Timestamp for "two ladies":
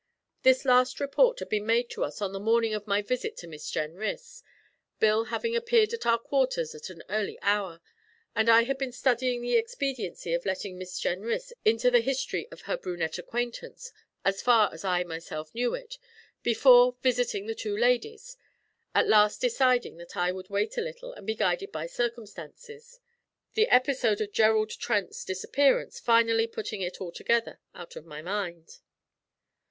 17.53-18.37